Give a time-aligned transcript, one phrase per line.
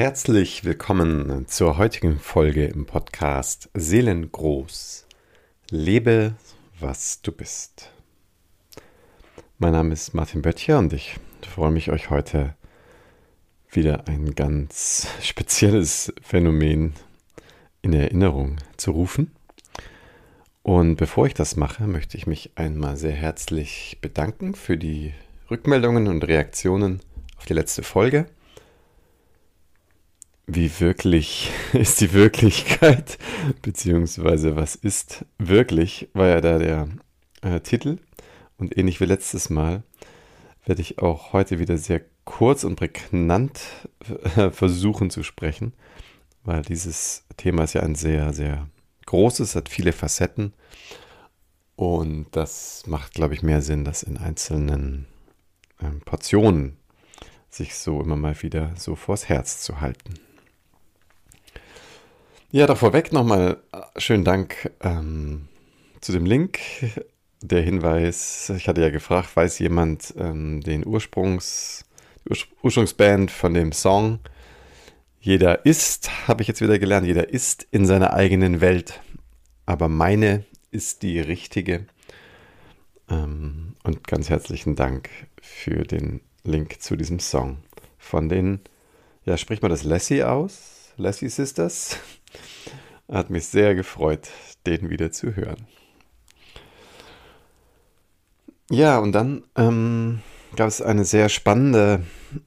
[0.00, 5.06] Herzlich willkommen zur heutigen Folge im Podcast Seelengroß.
[5.68, 6.32] Lebe,
[6.80, 7.90] was du bist.
[9.58, 11.16] Mein Name ist Martin Böttcher und ich
[11.46, 12.54] freue mich, euch heute
[13.70, 16.94] wieder ein ganz spezielles Phänomen
[17.82, 19.32] in Erinnerung zu rufen.
[20.62, 25.12] Und bevor ich das mache, möchte ich mich einmal sehr herzlich bedanken für die
[25.50, 27.00] Rückmeldungen und Reaktionen
[27.36, 28.24] auf die letzte Folge.
[30.46, 33.18] Wie wirklich ist die Wirklichkeit,
[33.62, 36.88] beziehungsweise was ist wirklich, war ja da der
[37.42, 37.98] äh, Titel.
[38.56, 39.82] Und ähnlich wie letztes Mal
[40.64, 43.60] werde ich auch heute wieder sehr kurz und prägnant
[44.36, 45.72] äh, versuchen zu sprechen,
[46.44, 48.68] weil dieses Thema ist ja ein sehr, sehr
[49.06, 50.52] großes, hat viele Facetten.
[51.76, 55.06] Und das macht, glaube ich, mehr Sinn, das in einzelnen
[55.80, 56.76] ähm, Portionen
[57.48, 60.14] sich so immer mal wieder so vors Herz zu halten.
[62.52, 65.46] Ja, da vorweg nochmal äh, schönen Dank ähm,
[66.00, 66.58] zu dem Link.
[67.42, 71.84] Der Hinweis, ich hatte ja gefragt, weiß jemand ähm, den Ursprungs,
[72.28, 74.18] Ursprungsband von dem Song?
[75.20, 79.00] Jeder ist, habe ich jetzt wieder gelernt, jeder ist in seiner eigenen Welt.
[79.64, 81.86] Aber meine ist die richtige.
[83.08, 85.08] Ähm, und ganz herzlichen Dank
[85.40, 87.58] für den Link zu diesem Song.
[87.96, 88.58] Von den,
[89.24, 90.92] ja, spricht man das Lassie aus?
[90.96, 91.96] Lassie Sisters?
[93.10, 94.28] Hat mich sehr gefreut,
[94.66, 95.66] den wieder zu hören.
[98.70, 100.20] Ja, und dann ähm,
[100.54, 102.04] gab es eine sehr spannende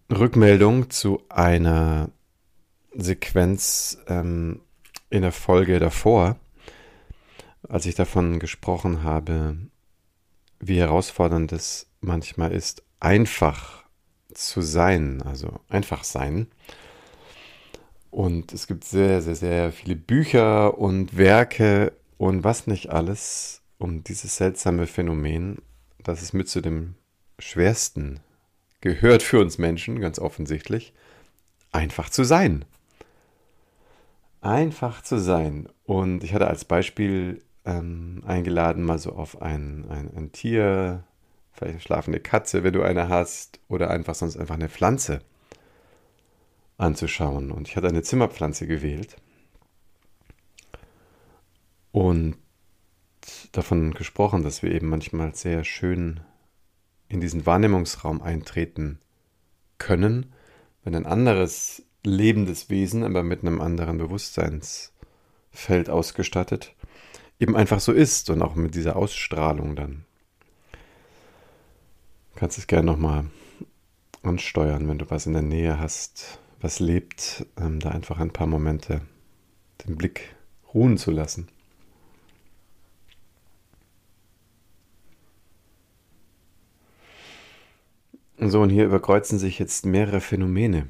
[0.09, 2.11] Rückmeldung zu einer
[2.93, 4.61] Sequenz ähm,
[5.09, 6.37] in der Folge davor,
[7.67, 9.57] als ich davon gesprochen habe,
[10.59, 13.83] wie herausfordernd es manchmal ist, einfach
[14.33, 16.47] zu sein, also einfach sein.
[18.13, 24.03] Und es gibt sehr, sehr, sehr viele Bücher und Werke und was nicht alles um
[24.03, 25.63] dieses seltsame Phänomen,
[25.97, 26.93] das es mit zu dem
[27.39, 28.19] schwersten
[28.81, 30.93] gehört für uns Menschen, ganz offensichtlich,
[31.71, 32.65] einfach zu sein.
[34.41, 35.67] Einfach zu sein.
[35.83, 41.03] Und ich hatte als Beispiel ähm, eingeladen, mal so auf ein, ein, ein Tier,
[41.51, 45.21] vielleicht eine schlafende Katze, wenn du eine hast, oder einfach sonst einfach eine Pflanze
[46.77, 47.51] anzuschauen.
[47.51, 49.17] Und ich hatte eine Zimmerpflanze gewählt
[51.91, 52.35] und
[53.51, 56.19] davon gesprochen, dass wir eben manchmal sehr schön
[57.07, 58.99] in diesen Wahrnehmungsraum eintreten
[59.77, 60.33] können,
[60.83, 66.75] wenn ein anderes lebendes Wesen, aber mit einem anderen Bewusstseinsfeld ausgestattet,
[67.39, 70.05] eben einfach so ist und auch mit dieser Ausstrahlung dann.
[72.33, 73.25] Du kannst es gerne nochmal
[74.23, 78.47] ansteuern, wenn du was in der Nähe hast, was lebt, ähm, da einfach ein paar
[78.47, 79.01] Momente
[79.85, 80.33] den Blick
[80.73, 81.49] ruhen zu lassen.
[88.39, 90.87] So, und hier überkreuzen sich jetzt mehrere Phänomene.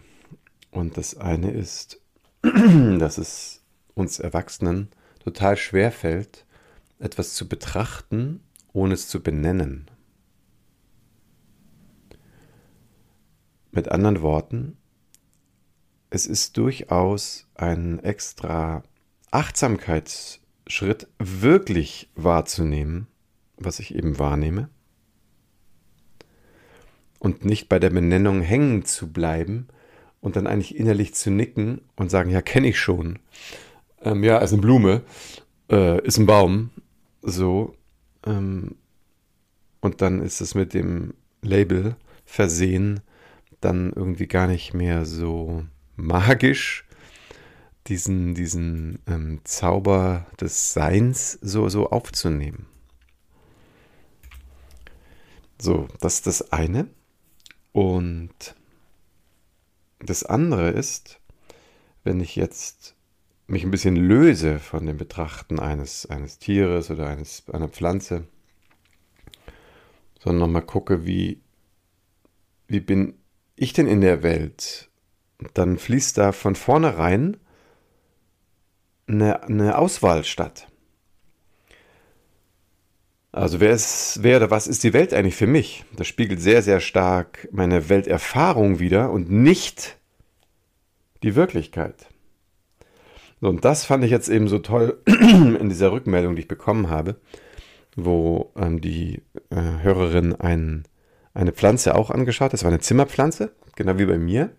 [0.69, 1.99] Und das eine ist,
[2.43, 3.63] dass es
[3.95, 4.89] uns Erwachsenen
[5.23, 6.45] total schwer fällt,
[6.99, 8.41] etwas zu betrachten,
[8.73, 9.89] ohne es zu benennen.
[13.71, 14.77] Mit anderen Worten,
[16.13, 18.83] es ist durchaus ein extra
[19.31, 23.07] Achtsamkeitsschritt, wirklich wahrzunehmen,
[23.57, 24.69] was ich eben wahrnehme,
[27.17, 29.69] und nicht bei der Benennung hängen zu bleiben
[30.21, 33.17] und dann eigentlich innerlich zu nicken und sagen, ja, kenne ich schon.
[34.03, 35.01] Ähm, ja, ist eine Blume,
[35.71, 36.69] äh, ist ein Baum,
[37.23, 37.75] so.
[38.23, 38.75] Ähm,
[39.81, 42.99] und dann ist es mit dem Label versehen,
[43.61, 45.65] dann irgendwie gar nicht mehr so
[45.95, 46.85] magisch,
[47.87, 52.67] diesen, diesen ähm, Zauber des Seins so, so aufzunehmen.
[55.59, 56.87] So, das ist das eine.
[57.71, 58.55] Und
[59.99, 61.19] das andere ist,
[62.03, 62.95] wenn ich jetzt
[63.47, 68.27] mich ein bisschen löse von dem Betrachten eines, eines Tieres oder eines, einer Pflanze,
[70.19, 71.41] sondern nochmal gucke, wie,
[72.67, 73.15] wie bin
[73.55, 74.89] ich denn in der Welt?
[75.53, 77.37] Dann fließt da von vornherein
[79.07, 80.67] eine, eine Auswahl statt.
[83.31, 85.85] Also wer ist, wer oder was ist die Welt eigentlich für mich?
[85.97, 89.97] Das spiegelt sehr, sehr stark meine Welterfahrung wider und nicht
[91.23, 92.09] die Wirklichkeit.
[93.41, 97.15] Und das fand ich jetzt eben so toll in dieser Rückmeldung, die ich bekommen habe,
[97.95, 100.83] wo ähm, die äh, Hörerin ein,
[101.33, 102.53] eine Pflanze auch angeschaut hat.
[102.53, 104.51] Das war eine Zimmerpflanze, genau wie bei mir.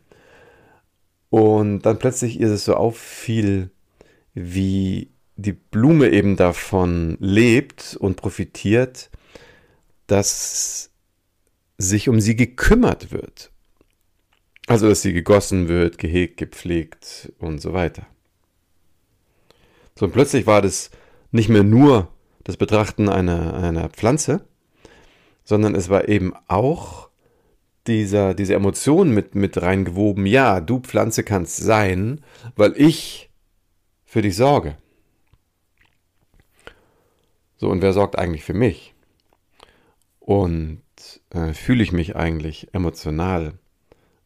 [1.30, 3.70] Und dann plötzlich ihr es so auffiel,
[4.34, 9.10] wie die Blume eben davon lebt und profitiert,
[10.06, 10.90] dass
[11.76, 13.50] sich um sie gekümmert wird.
[14.66, 18.06] Also, dass sie gegossen wird, gehegt, gepflegt und so weiter.
[19.96, 20.90] So, und plötzlich war das
[21.32, 22.08] nicht mehr nur
[22.44, 24.46] das Betrachten einer, einer Pflanze,
[25.44, 27.08] sondern es war eben auch
[27.86, 32.22] dieser, diese Emotion mit, mit reingewoben, ja, du Pflanze kannst sein,
[32.56, 33.30] weil ich
[34.04, 34.76] für dich sorge.
[37.56, 38.94] So, und wer sorgt eigentlich für mich?
[40.20, 40.82] Und
[41.30, 43.54] äh, fühle ich mich eigentlich emotional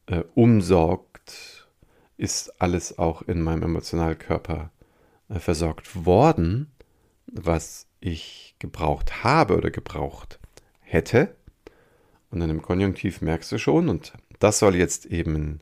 [0.07, 1.69] äh, umsorgt?
[2.17, 4.71] Ist alles auch in meinem Emotionalkörper
[5.29, 6.71] äh, versorgt worden,
[7.27, 10.39] was ich gebraucht habe oder gebraucht
[10.81, 11.35] hätte?
[12.31, 15.61] Und dann im Konjunktiv merkst du schon, und das soll jetzt eben in,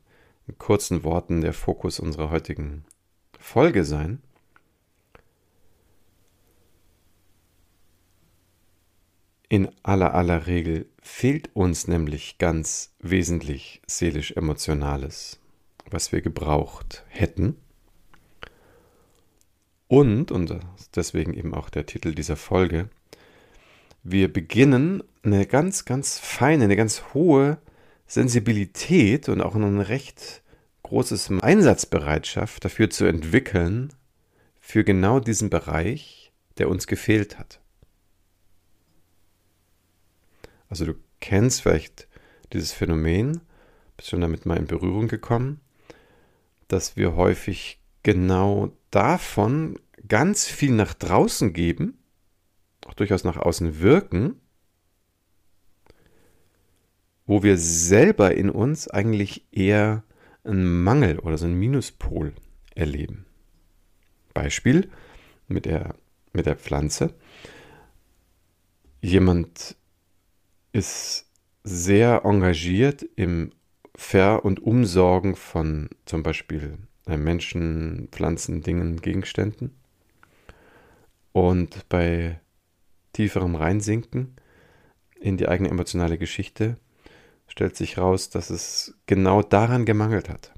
[0.58, 2.84] kurzen Worten der Fokus unserer heutigen
[3.38, 4.22] Folge sein.
[9.48, 15.40] In aller aller Regel fehlt uns nämlich ganz wesentlich seelisch-emotionales,
[15.90, 17.56] was wir gebraucht hätten.
[19.88, 20.58] Und, und
[20.96, 22.88] deswegen eben auch der Titel dieser Folge,
[24.08, 27.58] wir beginnen eine ganz, ganz feine, eine ganz hohe
[28.06, 30.42] Sensibilität und auch eine recht
[30.84, 33.92] großes Einsatzbereitschaft dafür zu entwickeln,
[34.60, 37.60] für genau diesen Bereich, der uns gefehlt hat.
[40.68, 42.08] Also du kennst vielleicht
[42.52, 43.40] dieses Phänomen,
[43.96, 45.60] bist schon damit mal in Berührung gekommen,
[46.68, 51.98] dass wir häufig genau davon ganz viel nach draußen geben,
[52.96, 54.40] durchaus nach außen wirken,
[57.26, 60.04] wo wir selber in uns eigentlich eher
[60.44, 62.32] einen Mangel oder so einen Minuspol
[62.74, 63.26] erleben.
[64.32, 64.90] Beispiel
[65.48, 65.94] mit der,
[66.32, 67.14] mit der Pflanze.
[69.00, 69.76] Jemand
[70.72, 71.26] ist
[71.64, 73.52] sehr engagiert im
[73.96, 79.74] Ver- und Umsorgen von zum Beispiel äh, Menschen, Pflanzen, Dingen, Gegenständen.
[81.32, 82.40] Und bei
[83.16, 84.36] tieferem Reinsinken
[85.18, 86.76] in die eigene emotionale Geschichte
[87.48, 90.52] stellt sich raus, dass es genau daran gemangelt hat.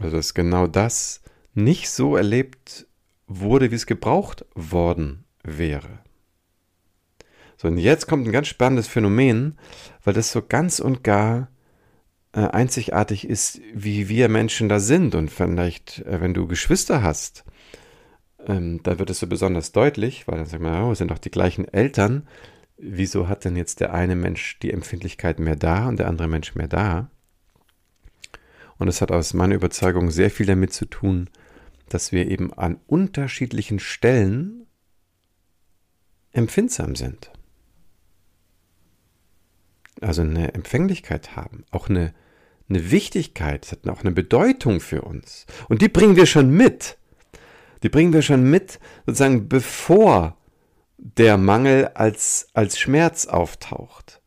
[0.00, 1.22] Also dass genau das
[1.54, 2.88] nicht so erlebt
[3.28, 6.00] wurde, wie es gebraucht worden wäre.
[7.56, 9.56] So, und jetzt kommt ein ganz spannendes Phänomen,
[10.02, 11.48] weil das so ganz und gar
[12.32, 15.14] äh, einzigartig ist, wie wir Menschen da sind.
[15.14, 17.44] Und vielleicht, äh, wenn du Geschwister hast,
[18.46, 21.30] ähm, da wird es so besonders deutlich, weil dann sagt man, oh, sind doch die
[21.30, 22.26] gleichen Eltern.
[22.76, 26.54] Wieso hat denn jetzt der eine Mensch die Empfindlichkeit mehr da und der andere Mensch
[26.54, 27.10] mehr da?
[28.78, 31.30] Und es hat aus meiner Überzeugung sehr viel damit zu tun,
[31.88, 34.66] dass wir eben an unterschiedlichen Stellen
[36.32, 37.30] empfindsam sind
[40.00, 42.14] also eine Empfänglichkeit haben, auch eine,
[42.68, 45.46] eine Wichtigkeit, hat auch eine Bedeutung für uns.
[45.68, 46.98] Und die bringen wir schon mit.
[47.82, 50.36] Die bringen wir schon mit, sozusagen bevor
[50.98, 54.22] der Mangel als, als Schmerz auftaucht.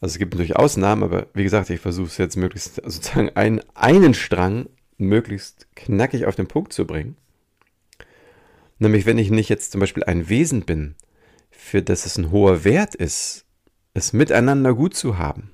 [0.00, 3.60] Also es gibt natürlich Ausnahmen, aber wie gesagt, ich versuche es jetzt möglichst sozusagen einen,
[3.74, 7.16] einen Strang möglichst knackig auf den Punkt zu bringen.
[8.78, 10.94] Nämlich wenn ich nicht jetzt zum Beispiel ein Wesen bin,
[11.50, 13.44] für das es ein hoher Wert ist,
[13.92, 15.50] es miteinander gut zu haben,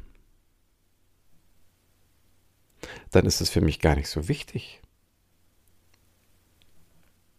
[3.11, 4.81] dann ist es für mich gar nicht so wichtig.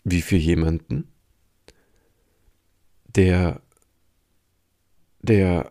[0.09, 1.11] Wie für jemanden,
[3.13, 3.61] der,
[5.19, 5.69] der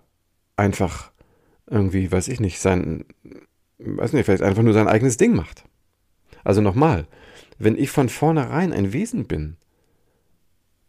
[0.57, 1.11] einfach
[1.67, 3.07] irgendwie, weiß ich nicht, sein,
[3.79, 5.65] weiß nicht, vielleicht einfach nur sein eigenes Ding macht.
[6.45, 7.07] Also nochmal,
[7.57, 9.57] wenn ich von vornherein ein Wesen bin,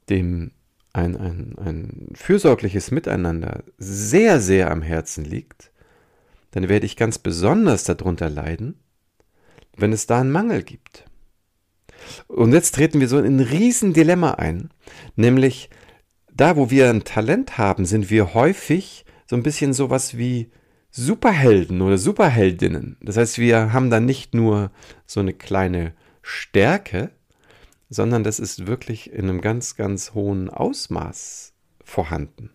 [0.09, 0.51] dem
[0.91, 5.71] ein, ein, ein fürsorgliches Miteinander sehr, sehr am Herzen liegt,
[6.51, 8.77] dann werde ich ganz besonders darunter leiden,
[9.77, 11.06] wenn es da einen Mangel gibt.
[12.27, 14.69] Und jetzt treten wir so in ein Riesendilemma ein,
[15.15, 15.69] nämlich
[16.33, 20.51] da, wo wir ein Talent haben, sind wir häufig so ein bisschen sowas wie
[20.91, 22.97] Superhelden oder Superheldinnen.
[23.01, 24.71] Das heißt, wir haben da nicht nur
[25.05, 27.11] so eine kleine Stärke,
[27.89, 32.51] sondern das ist wirklich in einem ganz, ganz hohen Ausmaß vorhanden.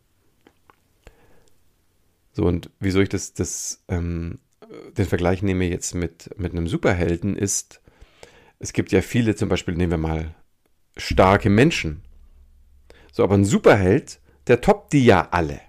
[2.32, 4.38] So, und wieso ich das, das ähm,
[4.96, 7.80] den Vergleich nehme jetzt mit, mit einem Superhelden ist,
[8.62, 10.34] es gibt ja viele, zum Beispiel nehmen wir mal
[10.96, 12.02] starke Menschen.
[13.12, 15.60] So, aber ein Superheld, der toppt die ja alle.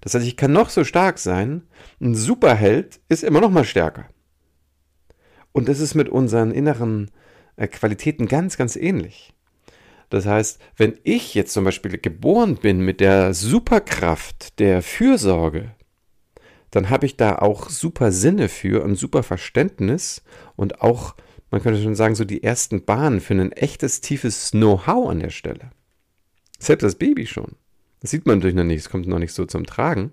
[0.00, 1.62] Das heißt, ich kann noch so stark sein,
[2.00, 4.08] ein Superheld ist immer noch mal stärker.
[5.52, 7.10] Und das ist mit unseren inneren
[7.56, 9.34] äh, Qualitäten ganz, ganz ähnlich.
[10.08, 15.72] Das heißt, wenn ich jetzt zum Beispiel geboren bin mit der Superkraft der Fürsorge,
[16.70, 20.22] dann habe ich da auch super Sinne für und super Verständnis
[20.56, 21.14] und auch,
[21.54, 25.30] man könnte schon sagen, so die ersten Bahnen für ein echtes, tiefes Know-how an der
[25.30, 25.70] Stelle.
[26.58, 27.54] Selbst das Baby schon.
[28.00, 30.10] Das sieht man natürlich noch nicht, es kommt noch nicht so zum Tragen.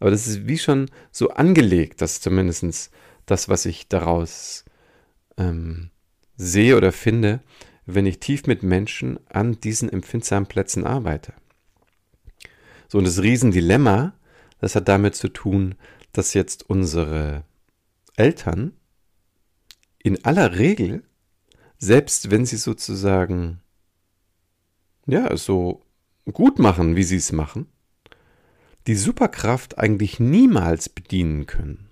[0.00, 2.90] Aber das ist wie schon so angelegt, dass zumindest
[3.26, 4.64] das, was ich daraus
[5.38, 5.90] ähm,
[6.36, 7.44] sehe oder finde,
[7.86, 11.32] wenn ich tief mit Menschen an diesen empfindsamen Plätzen arbeite.
[12.88, 14.14] So, und das Riesendilemma,
[14.58, 15.76] das hat damit zu tun,
[16.12, 17.44] dass jetzt unsere
[18.16, 18.72] Eltern
[20.02, 21.02] in aller Regel,
[21.78, 23.60] selbst wenn sie sozusagen,
[25.06, 25.82] ja, so
[26.32, 27.66] gut machen, wie sie es machen,
[28.86, 31.88] die Superkraft eigentlich niemals bedienen können.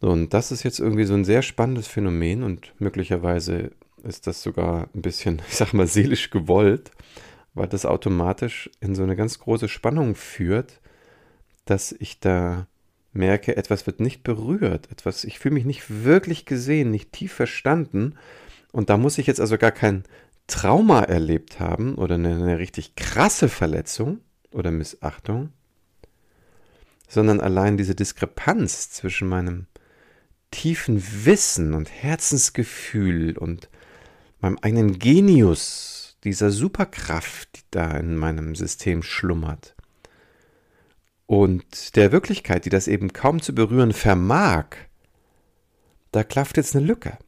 [0.00, 4.88] Und das ist jetzt irgendwie so ein sehr spannendes Phänomen und möglicherweise ist das sogar
[4.94, 6.90] ein bisschen, ich sag mal, seelisch gewollt,
[7.54, 10.80] weil das automatisch in so eine ganz große Spannung führt,
[11.66, 12.66] dass ich da
[13.12, 18.14] merke, etwas wird nicht berührt, etwas, ich fühle mich nicht wirklich gesehen, nicht tief verstanden.
[18.72, 20.04] Und da muss ich jetzt also gar kein
[20.46, 24.20] Trauma erlebt haben oder eine, eine richtig krasse Verletzung
[24.52, 25.50] oder Missachtung,
[27.08, 29.66] sondern allein diese Diskrepanz zwischen meinem
[30.50, 33.68] tiefen Wissen und Herzensgefühl und
[34.40, 39.75] meinem eigenen Genius, dieser Superkraft, die da in meinem System schlummert,
[41.26, 44.66] und der Wirklichkeit, die das eben kaum zu berühren vermag,
[46.12, 47.18] da klafft jetzt eine Lücke.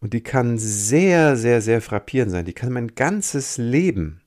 [0.00, 2.44] Und die kann sehr, sehr, sehr frappierend sein.
[2.44, 4.22] Die kann mein ganzes Leben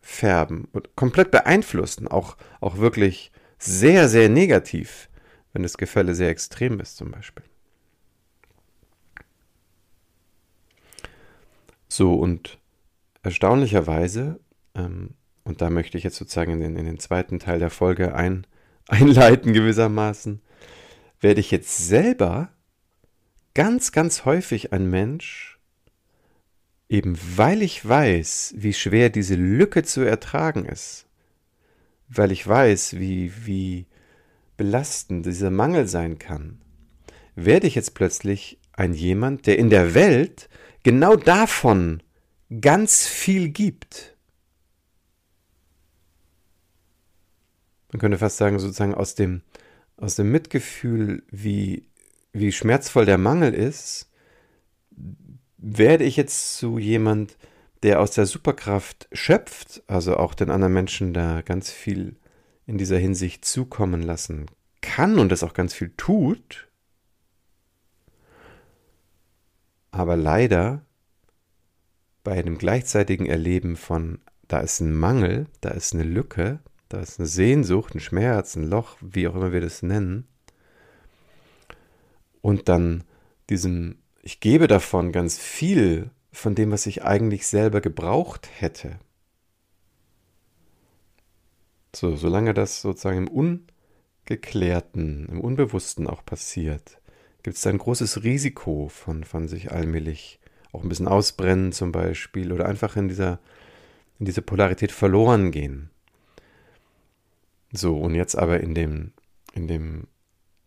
[0.00, 2.08] färben und komplett beeinflussen.
[2.08, 5.08] Auch, auch wirklich sehr, sehr negativ
[5.52, 7.44] wenn das Gefälle sehr extrem ist zum Beispiel.
[11.88, 12.58] So, und
[13.22, 14.38] erstaunlicherweise,
[14.74, 15.14] ähm,
[15.48, 18.46] und da möchte ich jetzt sozusagen in den, in den zweiten Teil der Folge ein,
[18.86, 20.40] einleiten gewissermaßen,
[21.20, 22.50] werde ich jetzt selber
[23.54, 25.58] ganz, ganz häufig ein Mensch,
[26.88, 31.06] eben weil ich weiß, wie schwer diese Lücke zu ertragen ist,
[32.08, 33.86] weil ich weiß, wie, wie
[34.56, 36.60] belastend dieser Mangel sein kann,
[37.34, 40.48] werde ich jetzt plötzlich ein jemand, der in der Welt
[40.82, 42.02] genau davon
[42.60, 44.17] ganz viel gibt.
[47.92, 49.42] Man könnte fast sagen, sozusagen aus dem,
[49.96, 51.88] aus dem Mitgefühl, wie,
[52.32, 54.10] wie schmerzvoll der Mangel ist,
[55.56, 57.36] werde ich jetzt zu jemand,
[57.82, 62.16] der aus der Superkraft schöpft, also auch den anderen Menschen da ganz viel
[62.66, 64.46] in dieser Hinsicht zukommen lassen
[64.80, 66.68] kann und das auch ganz viel tut,
[69.90, 70.84] aber leider
[72.24, 77.18] bei einem gleichzeitigen Erleben von, da ist ein Mangel, da ist eine Lücke, da ist
[77.18, 80.26] eine Sehnsucht, ein Schmerz, ein Loch, wie auch immer wir das nennen,
[82.40, 83.04] und dann
[83.50, 88.98] diesem, ich gebe davon ganz viel von dem, was ich eigentlich selber gebraucht hätte.
[91.94, 93.62] So, solange das sozusagen im
[94.24, 97.00] Ungeklärten, im Unbewussten auch passiert,
[97.42, 100.38] gibt es ein großes Risiko von, von sich allmählich
[100.72, 103.40] auch ein bisschen ausbrennen zum Beispiel oder einfach in dieser,
[104.18, 105.90] in diese Polarität verloren gehen.
[107.72, 109.12] So, und jetzt aber in dem,
[109.52, 110.06] in dem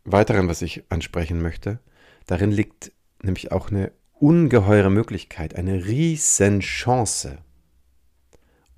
[0.03, 1.79] weiteren, was ich ansprechen möchte,
[2.27, 2.91] darin liegt
[3.23, 7.39] nämlich auch eine ungeheure Möglichkeit, eine riesen Chance.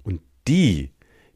[0.04, 0.94] Und die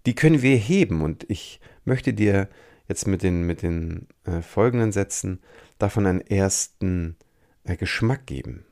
[0.08, 1.02] die können wir heben.
[1.02, 2.50] Und ich möchte dir
[2.88, 5.42] jetzt mit den, mit den äh, folgenden Sätzen
[5.78, 7.18] davon einen ersten
[7.66, 8.66] äh, Geschmack geben,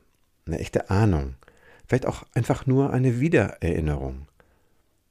[0.46, 1.36] eine echte Ahnung,
[1.86, 4.26] vielleicht auch einfach nur eine Wiedererinnerung.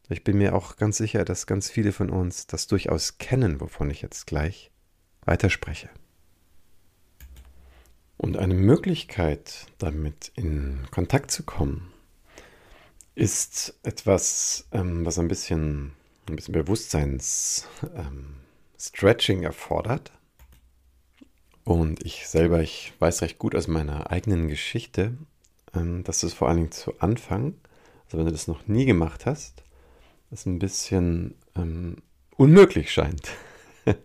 [0.09, 3.89] Ich bin mir auch ganz sicher, dass ganz viele von uns das durchaus kennen, wovon
[3.89, 4.71] ich jetzt gleich
[5.25, 5.89] weiterspreche.
[8.17, 11.91] Und eine Möglichkeit, damit in Kontakt zu kommen,
[13.15, 15.93] ist etwas, ähm, was ein bisschen
[16.29, 20.12] ein bisschen Bewusstseins-Stretching ähm, erfordert.
[21.63, 25.17] Und ich selber, ich weiß recht gut aus meiner eigenen Geschichte,
[25.74, 27.55] ähm, dass es vor allen Dingen zu Anfang,
[28.05, 29.63] also wenn du das noch nie gemacht hast,
[30.32, 31.98] es ein bisschen ähm,
[32.38, 33.32] unmöglich scheint.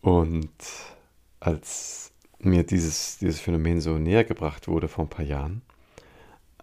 [0.00, 0.50] Und
[1.40, 5.62] als mir dieses, dieses Phänomen so näher gebracht wurde vor ein paar Jahren,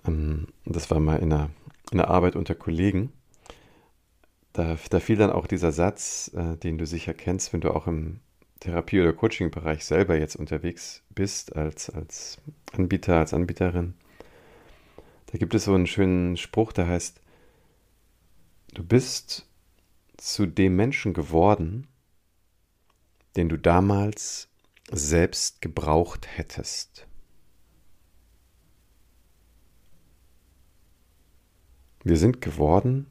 [0.08, 1.50] ähm, das war mal in einer,
[1.92, 3.12] in einer Arbeit unter Kollegen,
[4.54, 7.88] da, da fiel dann auch dieser Satz, äh, den du sicher kennst, wenn du auch
[7.88, 8.20] im
[8.60, 12.38] Therapie- oder Coaching-Bereich selber jetzt unterwegs bist, als, als
[12.72, 13.96] Anbieter, als Anbieterin.
[15.32, 17.20] Da gibt es so einen schönen Spruch, der heißt,
[18.74, 19.48] du bist
[20.18, 21.88] zu dem Menschen geworden,
[23.36, 24.50] den du damals
[24.92, 27.08] selbst gebraucht hättest.
[32.04, 33.08] Wir sind geworden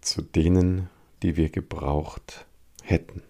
[0.00, 0.88] zu denen,
[1.22, 2.46] die wir gebraucht
[2.82, 3.22] hätten.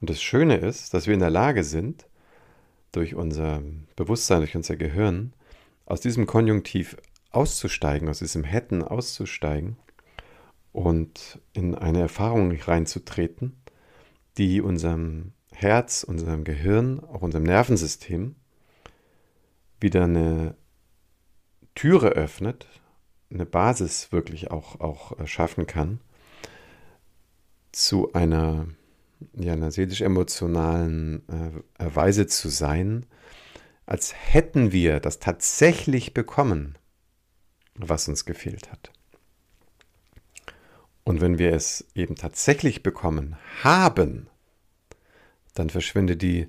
[0.00, 2.06] Und das Schöne ist, dass wir in der Lage sind,
[2.92, 3.62] durch unser
[3.96, 5.32] Bewusstsein, durch unser Gehirn,
[5.86, 6.96] aus diesem Konjunktiv
[7.30, 9.76] auszusteigen, aus diesem Hätten auszusteigen
[10.72, 13.56] und in eine Erfahrung reinzutreten,
[14.38, 18.36] die unserem Herz, unserem Gehirn, auch unserem Nervensystem
[19.80, 20.54] wieder eine
[21.74, 22.66] Türe öffnet,
[23.32, 26.00] eine Basis wirklich auch, auch äh, schaffen kann
[27.72, 28.66] zu einer,
[29.34, 31.22] ja, einer seelisch-emotionalen
[31.78, 33.06] äh, Weise zu sein,
[33.86, 36.76] als hätten wir das tatsächlich bekommen,
[37.88, 38.92] was uns gefehlt hat.
[41.04, 44.28] Und wenn wir es eben tatsächlich bekommen haben,
[45.54, 46.48] dann verschwindet die,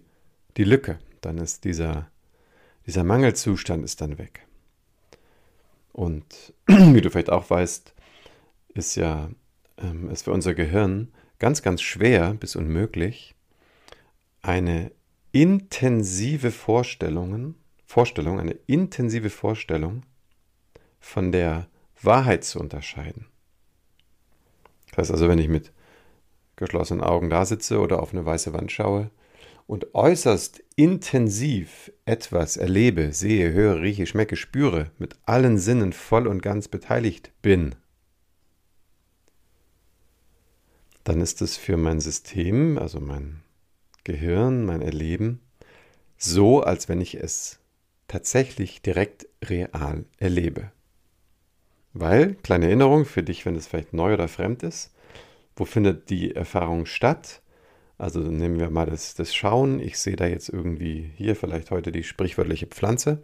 [0.57, 2.11] die Lücke, dann ist dieser,
[2.85, 4.45] dieser Mangelzustand ist dann weg.
[5.93, 7.93] Und wie du vielleicht auch weißt,
[8.73, 9.29] ist ja
[9.77, 13.35] ähm, für unser Gehirn ganz, ganz schwer bis unmöglich,
[14.41, 14.91] eine
[15.31, 20.03] intensive Vorstellungen, Vorstellung, eine intensive Vorstellung
[21.01, 21.67] von der
[22.01, 23.25] Wahrheit zu unterscheiden.
[24.91, 25.73] Das heißt also, wenn ich mit
[26.55, 29.09] geschlossenen Augen da sitze oder auf eine weiße Wand schaue
[29.67, 36.41] und äußerst intensiv etwas erlebe, sehe, höre, rieche, schmecke, spüre, mit allen Sinnen voll und
[36.41, 37.75] ganz beteiligt bin,
[41.03, 43.41] dann ist es für mein System, also mein
[44.03, 45.39] Gehirn, mein Erleben,
[46.17, 47.59] so, als wenn ich es
[48.07, 50.71] tatsächlich direkt real erlebe.
[51.93, 54.93] Weil, kleine Erinnerung für dich, wenn es vielleicht neu oder fremd ist,
[55.55, 57.41] wo findet die Erfahrung statt?
[57.97, 59.79] Also nehmen wir mal das, das Schauen.
[59.79, 63.21] Ich sehe da jetzt irgendwie hier vielleicht heute die sprichwörtliche Pflanze.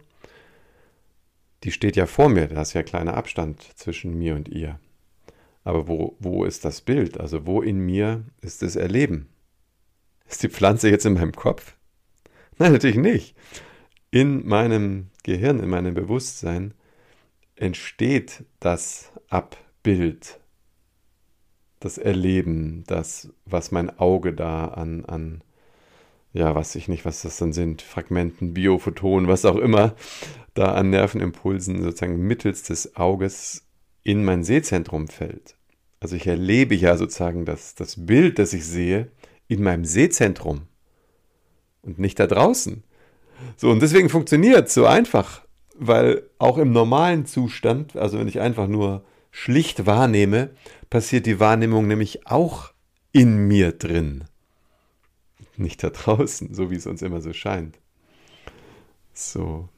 [1.64, 4.78] Die steht ja vor mir, da ist ja ein kleiner Abstand zwischen mir und ihr.
[5.64, 7.18] Aber wo, wo ist das Bild?
[7.18, 9.28] Also wo in mir ist das Erleben?
[10.28, 11.74] Ist die Pflanze jetzt in meinem Kopf?
[12.58, 13.34] Nein, natürlich nicht.
[14.10, 16.74] In meinem Gehirn, in meinem Bewusstsein
[17.60, 20.40] entsteht das Abbild,
[21.80, 25.42] das Erleben, das, was mein Auge da an, an,
[26.32, 29.94] ja, weiß ich nicht, was das dann sind, Fragmenten, Biophotonen, was auch immer,
[30.54, 33.66] da an Nervenimpulsen sozusagen mittels des Auges
[34.02, 35.56] in mein Sehzentrum fällt.
[36.00, 39.10] Also ich erlebe ja sozusagen das, das Bild, das ich sehe,
[39.48, 40.62] in meinem Sehzentrum
[41.82, 42.82] und nicht da draußen.
[43.56, 45.47] So, und deswegen funktioniert es so einfach
[45.78, 50.50] weil auch im normalen Zustand, also wenn ich einfach nur schlicht wahrnehme,
[50.90, 52.72] passiert die Wahrnehmung nämlich auch
[53.12, 54.24] in mir drin.
[55.56, 57.78] Nicht da draußen, so wie es uns immer so scheint.
[59.12, 59.68] So.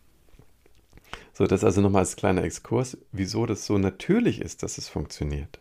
[1.33, 5.59] So, das also nochmal als kleiner Exkurs, wieso das so natürlich ist, dass es funktioniert.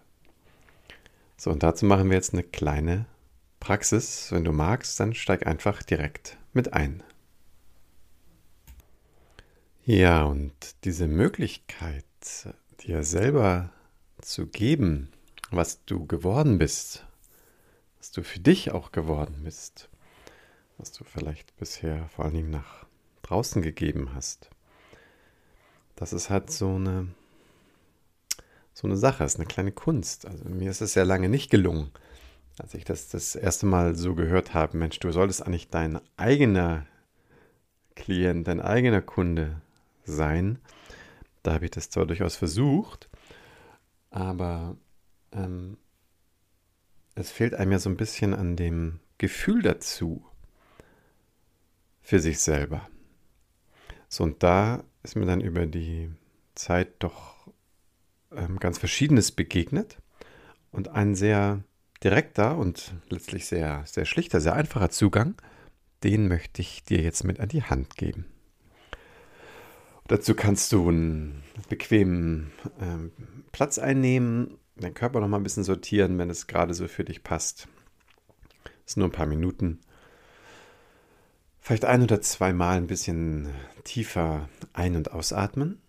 [1.38, 3.06] So, und dazu machen wir jetzt eine kleine
[3.62, 4.30] Praxis.
[4.32, 7.02] Wenn du magst, dann steig einfach direkt mit ein.
[9.92, 12.06] Ja, und diese Möglichkeit,
[12.82, 13.72] dir selber
[14.22, 15.10] zu geben,
[15.50, 17.08] was du geworden bist,
[17.98, 19.90] was du für dich auch geworden bist,
[20.78, 22.86] was du vielleicht bisher vor allen Dingen nach
[23.24, 24.52] draußen gegeben hast,
[25.96, 27.08] das ist halt so eine,
[28.76, 30.28] so eine Sache, ist eine kleine Kunst.
[30.28, 31.90] Also mir ist es sehr lange nicht gelungen,
[32.60, 36.86] als ich das das erste Mal so gehört habe, Mensch, du solltest eigentlich dein eigener
[37.96, 39.64] Klient, dein eigener Kunde
[40.10, 40.60] sein.
[41.44, 43.10] Da habe ich das zwar durchaus versucht,
[44.10, 44.76] aber
[45.32, 45.78] ähm,
[47.16, 50.26] es fehlt einem ja so ein bisschen an dem Gefühl dazu
[52.02, 52.90] für sich selber.
[54.08, 56.12] So, und da ist mir dann über die
[56.56, 57.48] Zeit doch
[58.32, 59.98] ähm, ganz Verschiedenes begegnet
[60.72, 61.64] und ein sehr
[62.04, 65.36] direkter und letztlich sehr, sehr schlichter, sehr einfacher Zugang,
[66.04, 68.26] den möchte ich dir jetzt mit an die Hand geben.
[70.10, 73.12] Dazu kannst du einen bequemen ähm,
[73.52, 77.24] Platz einnehmen, deinen Körper noch mal ein bisschen sortieren, wenn es gerade so für dich
[77.24, 77.68] passt.
[78.64, 79.82] Das ist nur ein paar Minuten.
[81.60, 83.50] Vielleicht ein oder zwei Mal ein bisschen
[83.84, 85.80] tiefer ein- und ausatmen.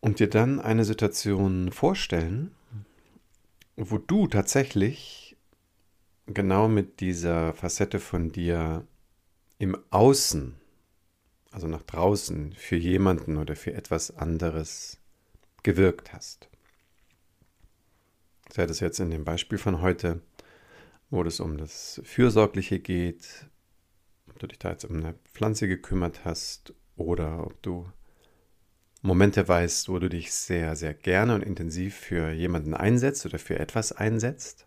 [0.00, 2.52] Und dir dann eine Situation vorstellen,
[3.76, 5.21] wo du tatsächlich
[6.26, 8.86] genau mit dieser Facette von dir
[9.58, 10.54] im Außen,
[11.50, 14.98] also nach draußen, für jemanden oder für etwas anderes
[15.62, 16.48] gewirkt hast.
[18.50, 20.20] Sei das jetzt in dem Beispiel von heute,
[21.10, 23.46] wo es um das Fürsorgliche geht,
[24.28, 27.90] ob du dich da jetzt um eine Pflanze gekümmert hast oder ob du
[29.02, 33.58] Momente weißt, wo du dich sehr, sehr gerne und intensiv für jemanden einsetzt oder für
[33.58, 34.66] etwas einsetzt.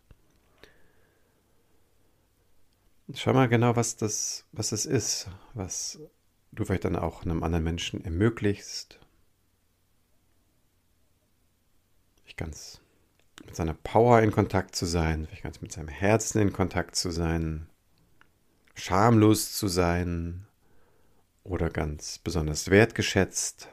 [3.14, 6.00] Schau mal genau, was das, was es ist, was
[6.52, 9.00] du vielleicht dann auch einem anderen Menschen ermöglicht.
[12.26, 12.82] Ich ganz
[13.46, 17.12] mit seiner Power in Kontakt zu sein, vielleicht ganz mit seinem Herzen in Kontakt zu
[17.12, 17.70] sein,
[18.74, 20.48] schamlos zu sein
[21.44, 23.70] oder ganz besonders wertgeschätzt.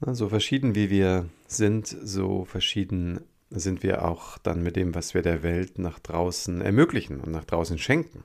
[0.00, 5.22] So verschieden wie wir sind, so verschieden sind wir auch dann mit dem, was wir
[5.22, 8.24] der Welt nach draußen ermöglichen und nach draußen schenken.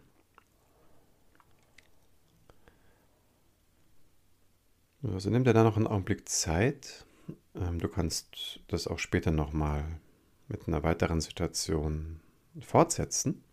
[5.03, 7.05] Also nimm dir da noch einen Augenblick Zeit.
[7.55, 9.83] Ähm, du kannst das auch später nochmal
[10.47, 12.19] mit einer weiteren Situation
[12.59, 13.43] fortsetzen.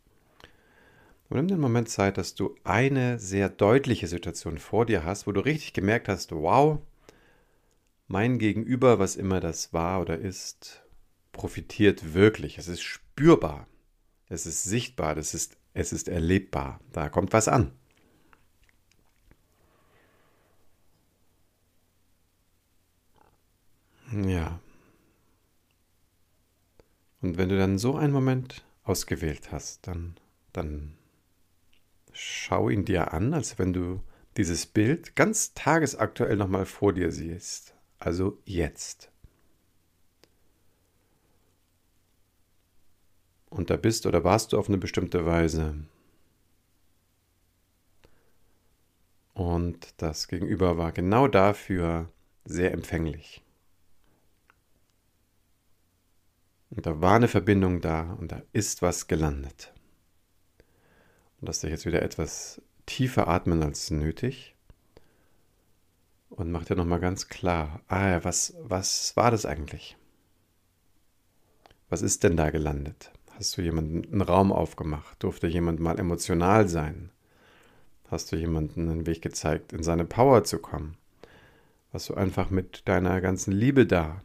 [1.29, 5.33] Und nimm den Moment Zeit, dass du eine sehr deutliche Situation vor dir hast, wo
[5.33, 6.81] du richtig gemerkt hast, wow,
[8.09, 10.83] mein Gegenüber, was immer das war oder ist,
[11.39, 12.59] profitiert wirklich.
[12.59, 13.67] Es ist spürbar.
[14.29, 15.15] Es ist sichtbar.
[15.15, 16.81] Das ist, es ist erlebbar.
[16.93, 17.73] Da kommt was an.
[24.13, 24.61] Ja.
[27.21, 30.17] Und wenn du dann so einen Moment ausgewählt hast, dann,
[30.53, 30.97] dann
[32.13, 34.01] schau ihn dir an, als wenn du
[34.37, 37.75] dieses Bild ganz tagesaktuell nochmal vor dir siehst.
[37.99, 39.11] Also jetzt.
[43.51, 45.75] Und da bist oder warst du auf eine bestimmte Weise.
[49.35, 52.11] Und das Gegenüber war genau dafür
[52.45, 53.43] sehr empfänglich.
[56.71, 59.73] Und da war eine Verbindung da und da ist was gelandet.
[61.41, 64.55] Und lass dich jetzt wieder etwas tiefer atmen als nötig.
[66.31, 69.97] Und mach dir nochmal ganz klar, ah ja, was, was war das eigentlich?
[71.89, 73.13] Was ist denn da gelandet?
[73.39, 75.23] Hast du jemanden einen Raum aufgemacht?
[75.23, 77.11] Durfte jemand mal emotional sein?
[78.11, 80.97] Hast du jemanden einen Weg gezeigt, in seine Power zu kommen?
[81.93, 84.23] Warst du einfach mit deiner ganzen Liebe da?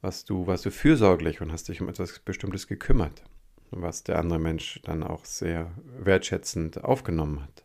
[0.00, 3.22] Warst du, warst du fürsorglich und hast dich um etwas Bestimmtes gekümmert?
[3.70, 7.64] was der andere Mensch dann auch sehr wertschätzend aufgenommen hat.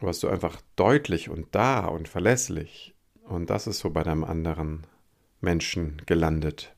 [0.00, 4.86] Warst du einfach deutlich und da und verlässlich und das ist so bei deinem anderen
[5.40, 6.74] Menschen gelandet.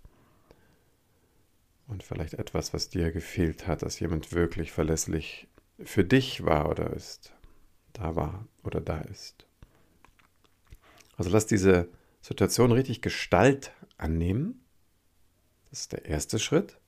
[1.86, 5.48] Und vielleicht etwas, was dir gefehlt hat, dass jemand wirklich verlässlich
[5.82, 7.32] für dich war oder ist,
[7.92, 9.46] da war oder da ist.
[11.16, 11.88] Also lass diese
[12.20, 14.62] Situation richtig Gestalt annehmen
[15.72, 16.78] das ist der erste Schritt.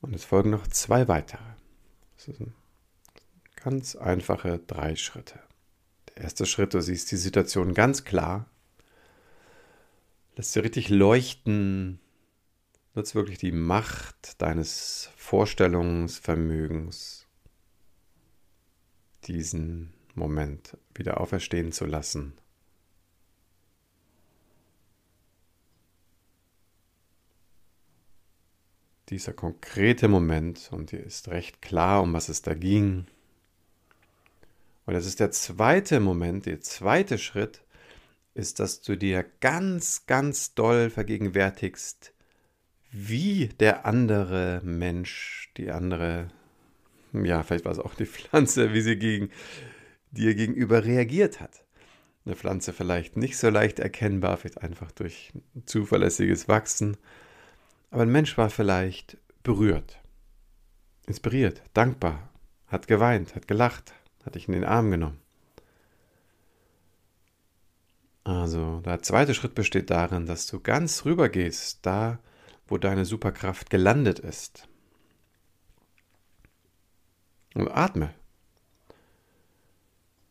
[0.00, 1.44] Und es folgen noch zwei weitere.
[2.16, 2.52] Das sind
[3.54, 5.38] ganz einfache drei Schritte.
[6.08, 8.50] Der erste Schritt, du siehst die Situation ganz klar.
[10.38, 12.00] Lässt sie richtig leuchten.
[12.94, 17.26] Nutzt wirklich die Macht deines Vorstellungsvermögens,
[19.24, 22.32] diesen Moment wieder auferstehen zu lassen
[29.10, 33.06] dieser konkrete Moment und dir ist recht klar, um was es da ging.
[34.86, 37.62] Und das ist der zweite Moment, der zweite Schritt,
[38.38, 42.14] ist, dass du dir ganz, ganz doll vergegenwärtigst,
[42.90, 46.28] wie der andere Mensch, die andere,
[47.12, 49.30] ja, vielleicht war es auch die Pflanze, wie sie gegen
[50.10, 51.64] dir gegenüber reagiert hat.
[52.24, 55.32] Eine Pflanze vielleicht nicht so leicht erkennbar, vielleicht einfach durch
[55.66, 56.96] zuverlässiges Wachsen
[57.90, 59.98] aber ein Mensch war vielleicht berührt,
[61.06, 62.28] inspiriert, dankbar,
[62.66, 65.20] hat geweint, hat gelacht, hat dich in den Arm genommen.
[68.28, 72.18] Also, der zweite Schritt besteht darin, dass du ganz rüber gehst, da,
[72.66, 74.68] wo deine Superkraft gelandet ist.
[77.54, 78.12] Und atme.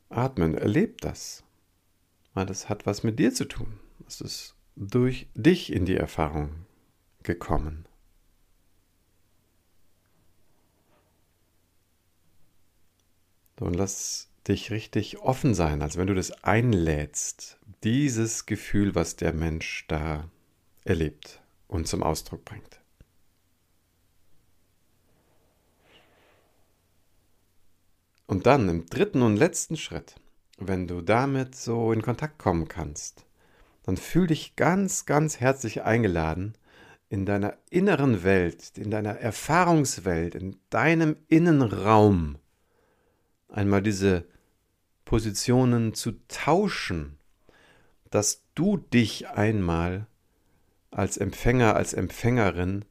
[0.10, 1.44] Atmen, erleb das.
[2.36, 3.80] Weil das hat was mit dir zu tun.
[4.06, 6.68] Das ist durch dich in die Erfahrung
[7.24, 7.88] gekommen.
[13.60, 19.34] Und lass dich richtig offen sein, als wenn du das einlädst, dieses Gefühl, was der
[19.34, 20.30] Mensch da
[20.84, 22.82] erlebt und zum Ausdruck bringt.
[28.26, 30.16] Und dann im dritten und letzten Schritt,
[30.58, 33.26] wenn du damit so in Kontakt kommen kannst,
[33.84, 36.58] dann fühl dich ganz, ganz herzlich eingeladen,
[37.10, 42.38] in deiner inneren Welt, in deiner Erfahrungswelt, in deinem Innenraum
[43.48, 44.26] einmal diese
[45.06, 47.17] Positionen zu tauschen,
[48.10, 50.08] dass du dich einmal
[50.92, 52.86] als Empfänger, als Empfängerin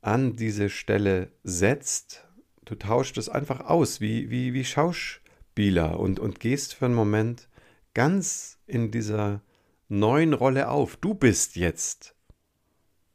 [0.00, 2.26] an diese Stelle setzt.
[2.64, 7.48] Du tauschst es einfach aus, wie, wie, wie Schauspieler und, und gehst für einen Moment
[7.94, 9.42] ganz in dieser
[9.88, 10.96] neuen Rolle auf.
[10.96, 12.14] Du bist jetzt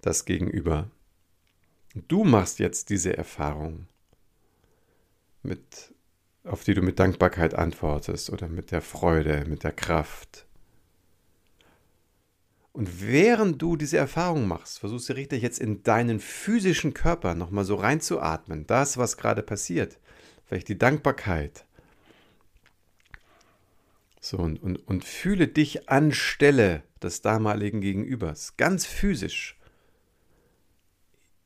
[0.01, 0.89] das Gegenüber.
[2.07, 3.87] Du machst jetzt diese Erfahrung,
[5.43, 5.93] mit,
[6.43, 10.47] auf die du mit Dankbarkeit antwortest oder mit der Freude, mit der Kraft.
[12.73, 17.65] Und während du diese Erfahrung machst, versuchst du richtig jetzt in deinen physischen Körper nochmal
[17.65, 19.99] so reinzuatmen, das, was gerade passiert,
[20.45, 21.65] vielleicht die Dankbarkeit.
[24.19, 29.59] So, und, und, und fühle dich anstelle des damaligen Gegenübers, ganz physisch.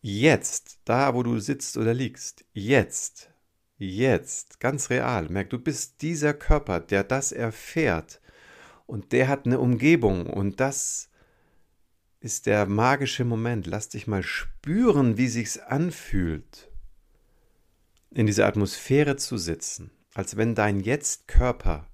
[0.02, 3.32] Jetzt, da wo du sitzt oder liegst, jetzt,
[3.78, 8.22] jetzt, ganz real, merk, du bist dieser Körper, der das erfährt.
[8.86, 10.28] Und der hat eine Umgebung.
[10.28, 11.10] Und das
[12.20, 13.68] ist der magische Moment.
[13.68, 16.72] Lass dich mal spüren, wie sich's anfühlt,
[18.12, 21.88] in dieser Atmosphäre zu sitzen, als wenn dein Jetzt-Körper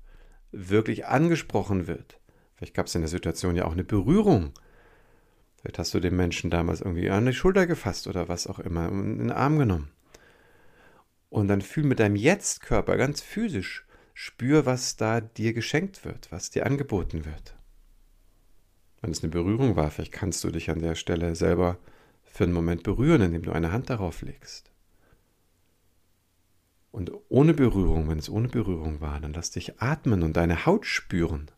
[0.51, 2.19] wirklich angesprochen wird.
[2.55, 4.53] Vielleicht gab es in der Situation ja auch eine Berührung
[5.63, 8.89] Vielleicht hast du den Menschen damals irgendwie an die Schulter gefasst oder was auch immer
[8.89, 9.91] in den Arm genommen.
[11.29, 16.49] Und dann fühl mit deinem Jetzt-Körper ganz physisch, spür, was da dir geschenkt wird, was
[16.49, 17.55] dir angeboten wird.
[19.03, 21.77] Wenn es eine Berührung war, vielleicht kannst du dich an der Stelle selber
[22.23, 24.71] für einen Moment berühren, indem du eine Hand darauf legst.
[26.91, 30.85] Und ohne Berührung, wenn es ohne Berührung war, dann lass dich atmen und deine Haut
[30.85, 31.51] spüren.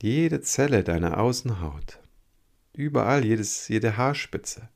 [0.00, 1.98] Jede Zelle deiner Außenhaut,
[2.72, 4.68] überall jedes, jede Haarspitze.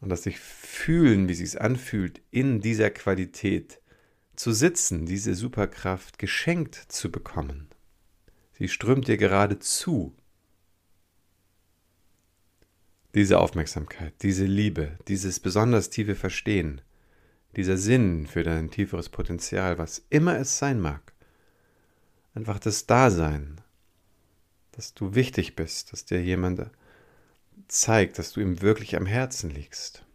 [0.00, 3.82] Und dass sich fühlen, wie sich anfühlt, in dieser Qualität
[4.40, 7.68] zu sitzen, diese Superkraft geschenkt zu bekommen.
[8.54, 10.16] Sie strömt dir gerade zu.
[13.14, 16.80] Diese Aufmerksamkeit, diese Liebe, dieses besonders tiefe Verstehen,
[17.54, 21.12] dieser Sinn für dein tieferes Potenzial, was immer es sein mag,
[22.32, 23.60] einfach das Dasein,
[24.72, 26.70] dass du wichtig bist, dass dir jemand
[27.68, 30.06] zeigt, dass du ihm wirklich am Herzen liegst.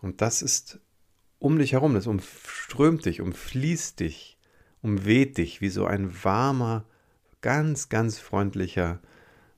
[0.00, 0.80] Und das ist
[1.38, 4.38] um dich herum, das umströmt dich, umfließt dich,
[4.82, 6.84] umweht dich wie so ein warmer,
[7.40, 9.00] ganz, ganz freundlicher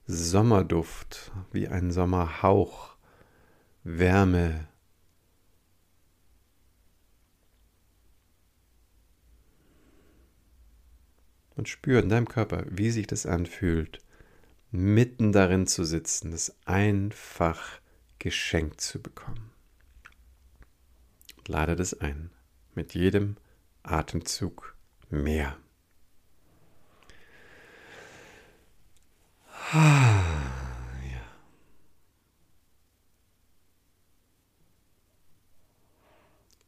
[0.06, 2.96] Sommerduft, wie ein Sommerhauch,
[3.84, 4.68] Wärme,
[11.58, 13.98] und spür in deinem Körper, wie sich das anfühlt,
[14.70, 17.80] mitten darin zu sitzen, das einfach
[18.18, 19.47] geschenkt zu bekommen.
[21.48, 22.30] Lade das ein,
[22.74, 23.36] mit jedem
[23.82, 24.76] Atemzug
[25.10, 25.56] mehr.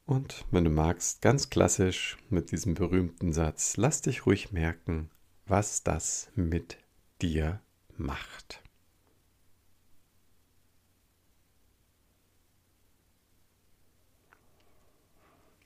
[0.06, 5.08] Und wenn du magst, ganz klassisch mit diesem berühmten Satz, lass dich ruhig merken,
[5.46, 6.78] was das mit
[7.22, 7.60] dir
[7.96, 8.62] macht.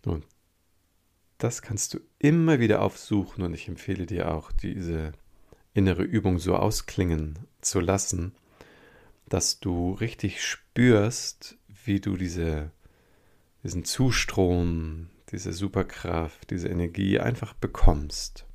[0.06, 0.24] Und
[1.38, 5.12] das kannst du immer wieder aufsuchen und ich empfehle dir auch, diese
[5.72, 8.34] innere Übung so ausklingen zu lassen,
[9.28, 12.70] dass du richtig spürst, wie du diese
[13.64, 18.46] diesen Zustrom, diese Superkraft, diese Energie einfach bekommst.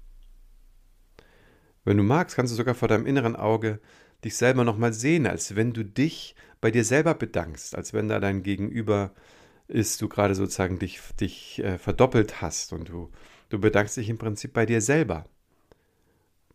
[1.84, 3.80] Wenn du magst, kannst du sogar vor deinem inneren Auge
[4.24, 8.20] dich selber nochmal sehen, als wenn du dich bei dir selber bedankst, als wenn da
[8.20, 9.12] dein Gegenüber
[9.70, 13.10] ist, du gerade sozusagen dich, dich äh, verdoppelt hast und du,
[13.50, 15.26] du bedankst dich im Prinzip bei dir selber,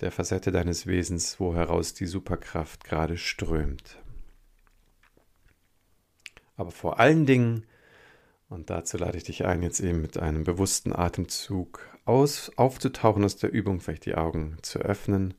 [0.01, 3.99] der Facette deines Wesens, wo heraus die Superkraft gerade strömt.
[6.57, 7.65] Aber vor allen Dingen
[8.55, 13.37] und dazu lade ich dich ein, jetzt eben mit einem bewussten Atemzug aus, aufzutauchen aus
[13.37, 15.35] der Übung, vielleicht die Augen zu öffnen.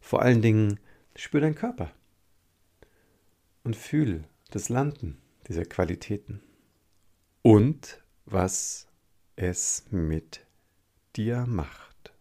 [0.00, 0.78] Vor allen Dingen
[1.16, 1.90] spür deinen Körper
[3.64, 6.42] und fühl das Landen dieser Qualitäten.
[7.42, 8.86] Und was
[9.36, 10.44] es mit
[11.16, 12.12] dir macht.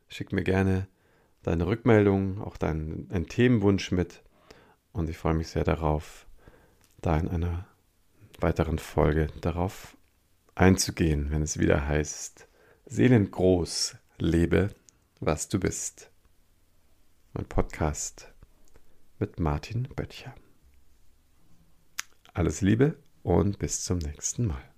[0.09, 0.87] Schick mir gerne
[1.43, 4.23] deine Rückmeldung, auch deinen Themenwunsch mit.
[4.91, 6.27] Und ich freue mich sehr darauf,
[7.01, 7.68] da in einer
[8.41, 9.97] weiteren Folge darauf
[10.55, 12.47] einzugehen, wenn es wieder heißt,
[12.85, 14.73] Seelengroß, lebe,
[15.19, 16.11] was du bist.
[17.33, 18.33] Mein Podcast
[19.19, 20.33] mit Martin Böttcher.
[22.33, 24.68] Alles Liebe und bis zum nächsten Mal.